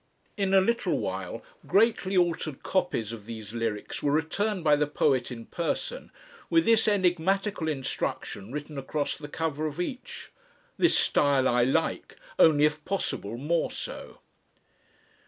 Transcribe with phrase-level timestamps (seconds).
[0.35, 5.29] In a little while, greatly altered copies of these lyrics were returned by the poet
[5.29, 6.11] in person,
[6.49, 10.31] with this enigmatical instruction written across the cover of each:
[10.75, 14.21] "This style I like, only if possible more so."